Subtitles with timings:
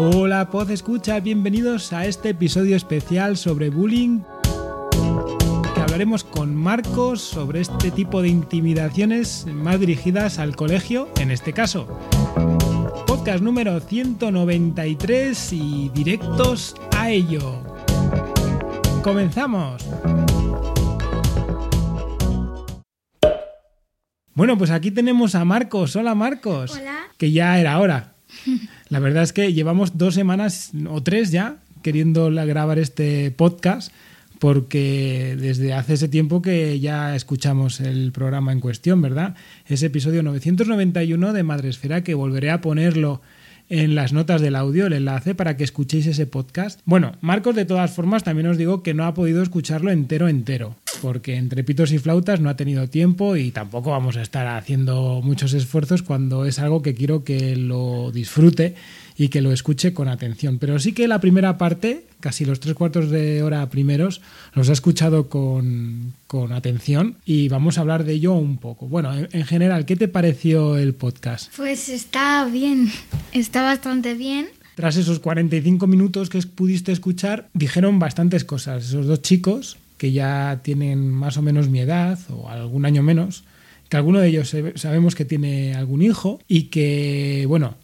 [0.00, 4.20] Hola, Pod Escucha, bienvenidos a este episodio especial sobre bullying.
[5.74, 11.52] Que hablaremos con Marcos sobre este tipo de intimidaciones más dirigidas al colegio, en este
[11.52, 11.98] caso.
[13.08, 17.60] Podcast número 193 y directos a ello.
[19.02, 19.84] Comenzamos.
[24.32, 25.96] Bueno, pues aquí tenemos a Marcos.
[25.96, 26.78] Hola Marcos.
[26.78, 27.08] Hola.
[27.16, 28.14] Que ya era hora.
[28.90, 33.92] La verdad es que llevamos dos semanas o tres ya queriendo grabar este podcast
[34.38, 39.34] porque desde hace ese tiempo que ya escuchamos el programa en cuestión, ¿verdad?
[39.66, 43.20] Ese episodio 991 de Madresfera que volveré a ponerlo
[43.68, 46.80] en las notas del audio, el enlace para que escuchéis ese podcast.
[46.84, 50.76] Bueno, Marcos de todas formas también os digo que no ha podido escucharlo entero entero,
[51.02, 55.20] porque entre pitos y flautas no ha tenido tiempo y tampoco vamos a estar haciendo
[55.22, 58.74] muchos esfuerzos cuando es algo que quiero que lo disfrute
[59.16, 60.58] y que lo escuche con atención.
[60.58, 64.20] Pero sí que la primera parte, casi los tres cuartos de hora primeros,
[64.54, 68.88] los ha escuchado con, con atención y vamos a hablar de ello un poco.
[68.88, 71.52] Bueno, en, en general, ¿qué te pareció el podcast?
[71.56, 72.90] Pues está bien,
[73.32, 74.48] está bastante bien.
[74.78, 78.84] Tras esos 45 minutos que pudiste escuchar, dijeron bastantes cosas.
[78.84, 83.42] Esos dos chicos, que ya tienen más o menos mi edad, o algún año menos,
[83.88, 87.74] que alguno de ellos sabemos que tiene algún hijo, y que, bueno,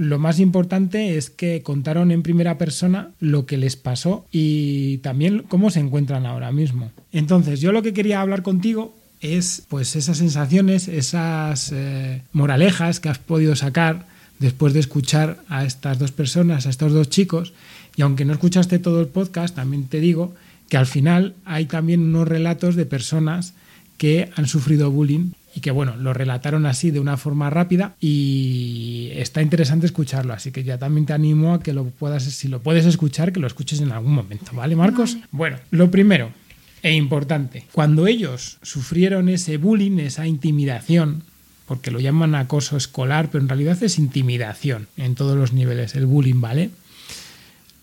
[0.00, 5.44] lo más importante es que contaron en primera persona lo que les pasó y también
[5.46, 6.90] cómo se encuentran ahora mismo.
[7.12, 13.10] Entonces, yo lo que quería hablar contigo es pues esas sensaciones, esas eh, moralejas que
[13.10, 14.06] has podido sacar
[14.38, 17.52] después de escuchar a estas dos personas, a estos dos chicos,
[17.94, 20.34] y aunque no escuchaste todo el podcast, también te digo
[20.70, 23.52] que al final hay también unos relatos de personas
[23.98, 29.10] que han sufrido bullying y que bueno, lo relataron así de una forma rápida y
[29.14, 32.60] está interesante escucharlo, así que ya también te animo a que lo puedas, si lo
[32.60, 35.14] puedes escuchar, que lo escuches en algún momento, ¿vale, Marcos?
[35.14, 35.26] Vale.
[35.32, 36.30] Bueno, lo primero
[36.82, 41.24] e importante, cuando ellos sufrieron ese bullying, esa intimidación,
[41.66, 46.06] porque lo llaman acoso escolar, pero en realidad es intimidación en todos los niveles, el
[46.06, 46.70] bullying, ¿vale?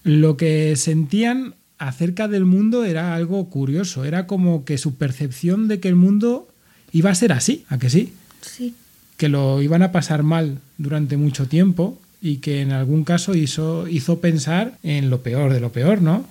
[0.03, 5.79] Lo que sentían acerca del mundo era algo curioso, era como que su percepción de
[5.79, 6.47] que el mundo
[6.91, 8.13] iba a ser así, ¿a que sí?
[8.41, 8.75] Sí,
[9.17, 13.87] Que lo iban a pasar mal durante mucho tiempo y que en algún caso hizo,
[13.87, 16.25] hizo pensar en lo peor de lo peor, ¿no?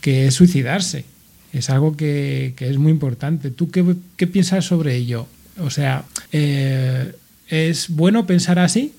[0.00, 1.04] Que es suicidarse.
[1.52, 3.50] Es algo que, que es muy importante.
[3.50, 3.84] ¿Tú qué,
[4.16, 5.26] qué piensas sobre ello?
[5.58, 7.12] O sea, eh,
[7.48, 8.94] ¿es bueno pensar así?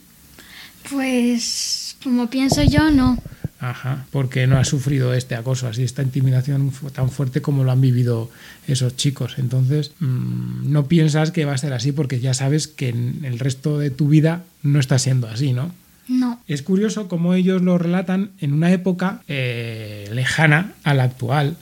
[0.90, 3.18] pues como pienso yo, no.
[3.62, 7.80] Ajá, porque no ha sufrido este acoso así, esta intimidación tan fuerte como lo han
[7.80, 8.32] vivido
[8.68, 9.36] esos chicos.
[9.38, 13.38] Entonces, mm, no piensas que va a ser así porque ya sabes que en el
[13.38, 15.72] resto de tu vida no está siendo así, ¿no?
[16.08, 21.56] No, Es curioso cómo ellos lo relatan en una época eh, lejana a la actual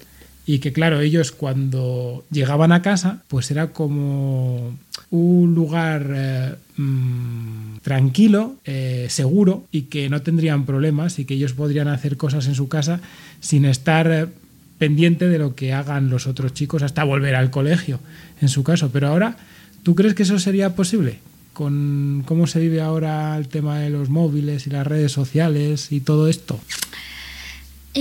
[0.49, 4.75] y que claro, ellos cuando llegaban a casa pues era como
[5.11, 11.53] un lugar eh, mm, tranquilo, eh, seguro y que no tendrían problemas y que ellos
[11.53, 12.99] podrían hacer cosas en su casa
[13.39, 14.25] sin estar eh,
[14.79, 17.99] pendiente de lo que hagan los otros chicos hasta volver al colegio,
[18.41, 18.89] en su caso.
[18.91, 19.37] Pero ahora,
[19.83, 21.19] ¿tú crees que eso sería posible?
[21.53, 25.99] Con cómo se vive ahora el tema de los móviles y las redes sociales y
[25.99, 26.59] todo esto.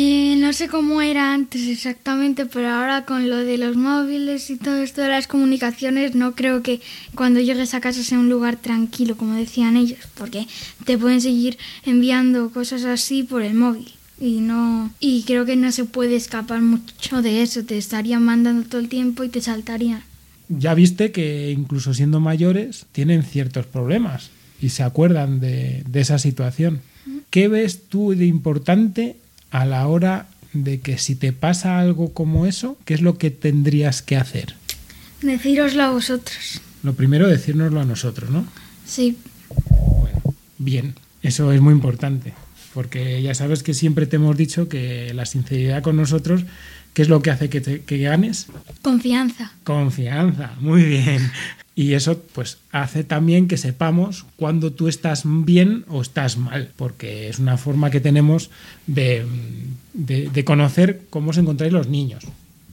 [0.01, 4.57] Eh, no sé cómo era antes exactamente, pero ahora con lo de los móviles y
[4.57, 6.81] todo esto de las comunicaciones, no creo que
[7.17, 10.47] cuando llegues a casa sea un lugar tranquilo, como decían ellos, porque
[10.85, 13.91] te pueden seguir enviando cosas así por el móvil.
[14.21, 18.69] Y no y creo que no se puede escapar mucho de eso, te estarían mandando
[18.69, 20.05] todo el tiempo y te saltarían.
[20.49, 24.31] Ya viste que incluso siendo mayores tienen ciertos problemas
[24.63, 26.83] y se acuerdan de, de esa situación.
[27.31, 29.17] ¿Qué ves tú de importante
[29.51, 33.31] a la hora de que si te pasa algo como eso, qué es lo que
[33.31, 34.55] tendrías que hacer?
[35.23, 36.61] Decíroslo a vosotros.
[36.83, 38.47] Lo primero, decírnoslo a nosotros, ¿no?
[38.87, 39.19] Sí,
[40.01, 40.23] Bueno,
[40.59, 42.33] bien, eso es muy importante,
[42.73, 46.45] porque ya sabes que siempre te hemos dicho que la sinceridad con nosotros,
[46.99, 48.49] ¿qué es lo que hace que, te- que ganes?
[48.83, 49.53] confianza.
[49.63, 51.31] Confianza, muy bien.
[51.77, 57.29] Y eso pues hace también que sepamos cuando tú estás bien o estás mal, porque
[57.29, 58.51] es una forma que tenemos
[58.89, 59.25] de,
[59.95, 62.25] de- de conocer cómo se encontráis los niños.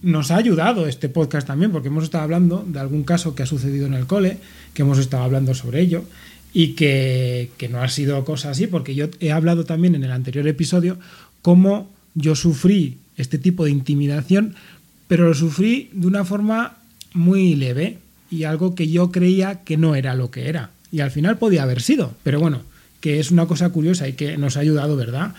[0.01, 3.45] Nos ha ayudado este podcast también, porque hemos estado hablando de algún caso que ha
[3.45, 4.39] sucedido en el cole,
[4.73, 6.03] que hemos estado hablando sobre ello,
[6.51, 10.11] y que, que no ha sido cosa así, porque yo he hablado también en el
[10.11, 10.97] anterior episodio
[11.43, 14.55] cómo yo sufrí este tipo de intimidación,
[15.07, 16.77] pero lo sufrí de una forma
[17.13, 17.99] muy leve
[18.31, 20.71] y algo que yo creía que no era lo que era.
[20.91, 22.61] Y al final podía haber sido, pero bueno,
[23.01, 25.33] que es una cosa curiosa y que nos ha ayudado, ¿verdad?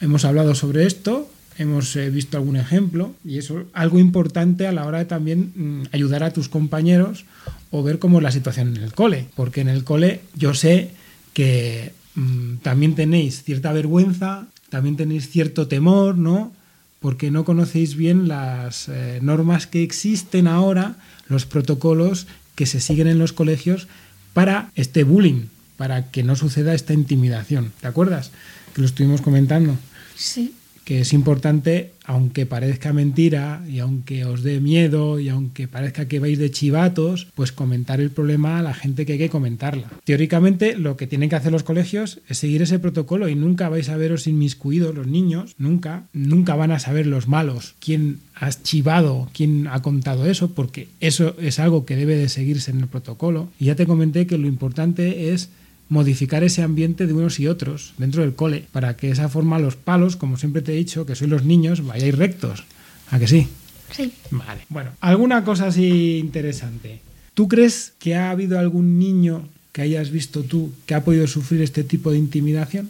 [0.00, 4.72] Hemos hablado sobre esto, hemos eh, visto algún ejemplo y eso es algo importante a
[4.72, 7.24] la hora de también mm, ayudar a tus compañeros
[7.70, 10.90] o ver cómo es la situación en el cole, porque en el cole yo sé
[11.32, 16.50] que mm, también tenéis cierta vergüenza, también tenéis cierto temor, ¿no?
[16.98, 20.96] Porque no conocéis bien las eh, normas que existen ahora,
[21.28, 23.86] los protocolos que se siguen en los colegios
[24.32, 27.70] para este bullying, para que no suceda esta intimidación.
[27.82, 28.30] ¿Te acuerdas?
[28.72, 29.76] Que lo estuvimos comentando.
[30.16, 36.08] Sí que es importante, aunque parezca mentira y aunque os dé miedo y aunque parezca
[36.08, 39.90] que vais de chivatos, pues comentar el problema a la gente que hay que comentarla.
[40.04, 43.88] Teóricamente, lo que tienen que hacer los colegios es seguir ese protocolo y nunca vais
[43.88, 49.28] a veros inmiscuidos los niños, nunca, nunca van a saber los malos quién ha chivado,
[49.32, 53.48] quién ha contado eso, porque eso es algo que debe de seguirse en el protocolo.
[53.58, 55.50] Y ya te comenté que lo importante es
[55.92, 59.58] modificar ese ambiente de unos y otros dentro del cole, para que de esa forma
[59.58, 62.64] los palos, como siempre te he dicho, que sois los niños, vayáis rectos.
[63.10, 63.46] ¿A que sí?
[63.94, 64.10] Sí.
[64.30, 64.62] Vale.
[64.70, 67.00] Bueno, alguna cosa así interesante.
[67.34, 71.60] ¿Tú crees que ha habido algún niño que hayas visto tú que ha podido sufrir
[71.60, 72.88] este tipo de intimidación?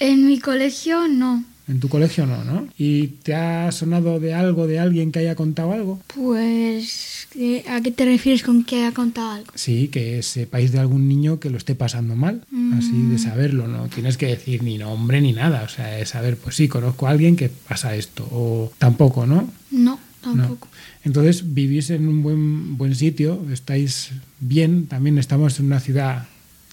[0.00, 1.44] En mi colegio no.
[1.68, 2.66] En tu colegio no, ¿no?
[2.78, 6.00] ¿Y te ha sonado de algo, de alguien que haya contado algo?
[6.14, 7.28] Pues,
[7.68, 9.52] ¿a qué te refieres con que haya contado algo?
[9.54, 12.42] Sí, que sepáis de algún niño que lo esté pasando mal,
[12.72, 13.18] así de Mm.
[13.18, 16.68] saberlo, no tienes que decir ni nombre ni nada, o sea, es saber, pues sí,
[16.68, 19.50] conozco a alguien que pasa esto, o tampoco, ¿no?
[19.70, 20.68] No, tampoco.
[21.04, 24.10] Entonces vivís en un buen, buen sitio, estáis
[24.40, 26.26] bien, también estamos en una ciudad,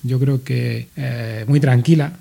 [0.03, 2.13] yo creo que eh, muy tranquila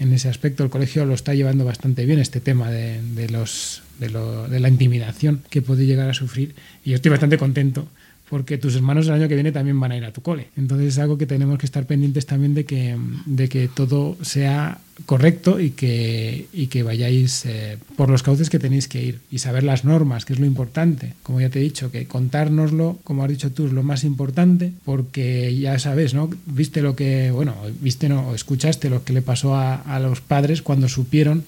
[0.00, 0.64] en ese aspecto.
[0.64, 4.68] El colegio lo está llevando bastante bien este tema de, de los, de, de la
[4.68, 7.86] intimidación que puede llegar a sufrir y yo estoy bastante contento
[8.30, 10.46] porque tus hermanos el año que viene también van a ir a tu cole.
[10.56, 12.96] Entonces es algo que tenemos que estar pendientes también de que,
[13.26, 18.60] de que todo sea correcto y que, y que vayáis eh, por los cauces que
[18.60, 21.14] tenéis que ir y saber las normas, que es lo importante.
[21.24, 24.72] Como ya te he dicho, que contárnoslo, como has dicho tú, es lo más importante
[24.84, 26.30] porque ya sabes, ¿no?
[26.46, 30.20] Viste lo que, bueno, viste no, o escuchaste lo que le pasó a, a los
[30.20, 31.42] padres cuando supieron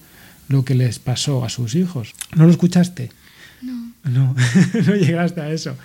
[0.49, 2.13] lo que les pasó a sus hijos.
[2.35, 3.09] ¿No lo escuchaste?
[3.61, 3.93] No.
[4.03, 4.35] No,
[4.85, 5.77] no llegaste a eso.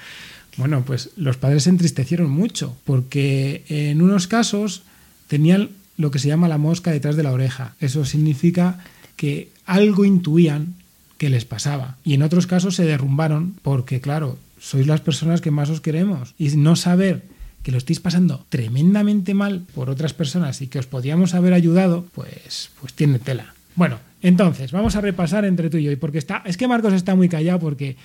[0.58, 4.82] Bueno, pues los padres se entristecieron mucho, porque en unos casos
[5.28, 7.74] tenían lo que se llama la mosca detrás de la oreja.
[7.80, 8.78] Eso significa
[9.16, 10.74] que algo intuían
[11.16, 11.96] que les pasaba.
[12.04, 16.34] Y en otros casos se derrumbaron porque, claro, sois las personas que más os queremos.
[16.38, 17.22] Y no saber
[17.62, 22.06] que lo estáis pasando tremendamente mal por otras personas y que os podíamos haber ayudado,
[22.14, 23.54] pues, pues tiene tela.
[23.74, 27.14] Bueno, entonces, vamos a repasar entre tú y yo, porque está, es que Marcos está
[27.14, 27.96] muy callado porque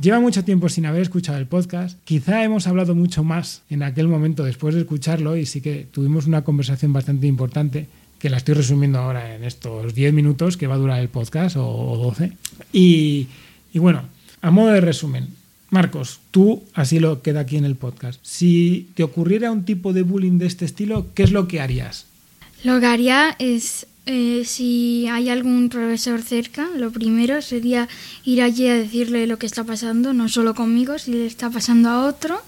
[0.00, 1.98] lleva mucho tiempo sin haber escuchado el podcast.
[2.04, 6.26] Quizá hemos hablado mucho más en aquel momento después de escucharlo y sí que tuvimos
[6.26, 7.86] una conversación bastante importante
[8.18, 11.56] que la estoy resumiendo ahora en estos 10 minutos que va a durar el podcast
[11.56, 12.32] o, o 12.
[12.72, 13.28] Y,
[13.72, 14.02] y bueno,
[14.40, 15.28] a modo de resumen,
[15.70, 18.20] Marcos, tú así lo queda aquí en el podcast.
[18.22, 22.06] Si te ocurriera un tipo de bullying de este estilo, ¿qué es lo que harías?
[22.62, 27.88] Lo que haría es, eh, si hay algún profesor cerca, lo primero sería
[28.24, 31.88] ir allí a decirle lo que está pasando, no solo conmigo, si le está pasando
[31.88, 32.40] a otro.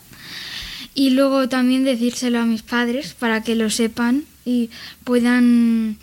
[0.95, 4.71] Y luego también decírselo a mis padres para que lo sepan y
[5.05, 5.99] puedan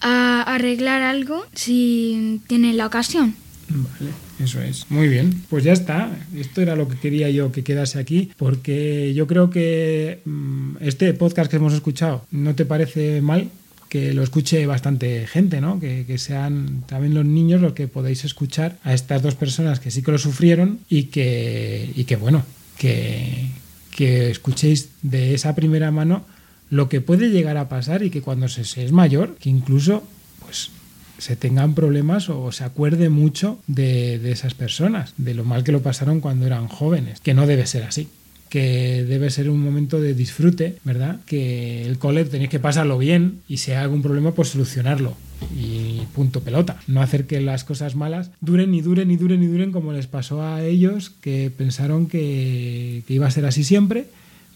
[0.00, 3.36] arreglar algo si tienen la ocasión.
[3.68, 4.12] Vale,
[4.42, 4.86] eso es.
[4.90, 5.42] Muy bien.
[5.48, 6.10] Pues ya está.
[6.34, 11.12] Esto era lo que quería yo que quedase aquí, porque yo creo que mm, este
[11.14, 13.48] podcast que hemos escuchado, ¿no te parece mal?
[13.92, 15.78] Que lo escuche bastante gente, ¿no?
[15.78, 19.90] Que, que sean también los niños los que podéis escuchar a estas dos personas que
[19.90, 22.42] sí que lo sufrieron y que, y que bueno,
[22.78, 23.50] que,
[23.94, 26.24] que escuchéis de esa primera mano
[26.70, 30.02] lo que puede llegar a pasar y que cuando se, se es mayor, que incluso
[30.40, 30.70] pues
[31.18, 35.72] se tengan problemas o se acuerde mucho de, de, esas personas, de lo mal que
[35.72, 38.08] lo pasaron cuando eran jóvenes, que no debe ser así
[38.52, 41.20] que debe ser un momento de disfrute, ¿verdad?
[41.24, 45.16] Que el cole tenéis que pasarlo bien y si hay algún problema, pues solucionarlo.
[45.58, 46.76] Y punto pelota.
[46.86, 50.06] No hacer que las cosas malas duren y duren y duren y duren como les
[50.06, 54.04] pasó a ellos que pensaron que, que iba a ser así siempre,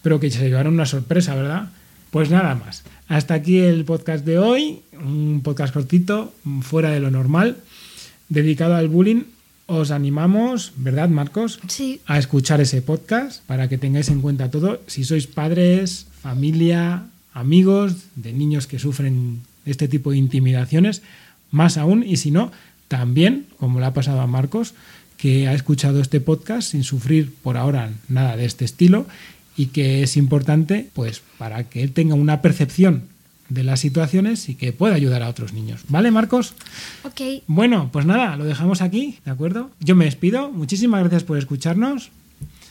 [0.03, 1.69] pero que se llevaron una sorpresa, ¿verdad?
[2.11, 2.83] Pues nada más.
[3.07, 7.57] Hasta aquí el podcast de hoy, un podcast cortito, fuera de lo normal,
[8.29, 9.23] dedicado al bullying.
[9.67, 11.59] Os animamos, ¿verdad, Marcos?
[11.67, 11.99] Sí.
[12.05, 14.79] A escuchar ese podcast para que tengáis en cuenta todo.
[14.87, 21.01] Si sois padres, familia, amigos de niños que sufren este tipo de intimidaciones,
[21.51, 22.03] más aún.
[22.07, 22.53] Y si no,
[22.87, 24.73] también, como le ha pasado a Marcos,
[25.17, 29.05] que ha escuchado este podcast sin sufrir por ahora nada de este estilo
[29.57, 33.03] y que es importante, pues, para que él tenga una percepción
[33.49, 35.81] de las situaciones y que pueda ayudar a otros niños.
[35.89, 36.53] ¿Vale, Marcos?
[37.03, 37.43] Ok.
[37.47, 39.71] Bueno, pues nada, lo dejamos aquí, ¿de acuerdo?
[39.79, 40.51] Yo me despido.
[40.51, 42.11] Muchísimas gracias por escucharnos.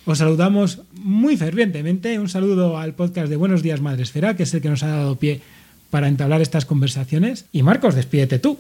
[0.04, 2.18] Os saludamos muy fervientemente.
[2.18, 5.16] Un saludo al podcast de Buenos Días Madresfera, que es el que nos ha dado
[5.16, 5.40] pie
[5.90, 7.47] para entablar estas conversaciones.
[7.52, 8.59] Y Marcos, despídete tú.